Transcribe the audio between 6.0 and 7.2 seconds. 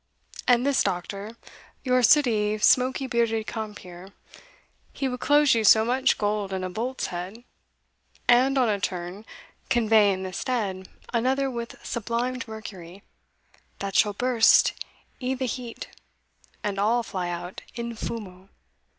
gold in a bolt's